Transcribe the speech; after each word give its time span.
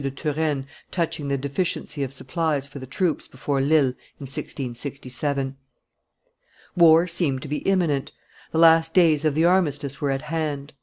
de 0.03 0.09
Turenne 0.09 0.65
touching 0.89 1.27
the 1.27 1.37
deficiency 1.37 2.01
of 2.01 2.11
supplies 2.11 2.65
for 2.67 2.79
the 2.79 2.87
troops 2.87 3.27
before 3.27 3.61
Lille 3.61 3.89
in 4.17 4.21
1667. 4.25 5.55
War 6.75 7.05
seemed 7.05 7.43
to 7.43 7.47
be 7.47 7.57
imminent; 7.59 8.11
the 8.51 8.57
last 8.57 8.95
days 8.95 9.25
of 9.25 9.35
the 9.35 9.45
armistice 9.45 10.01
were 10.01 10.09
at 10.09 10.23
hand. 10.23 10.73